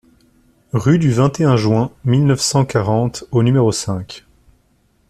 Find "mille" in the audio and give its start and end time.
2.05-2.25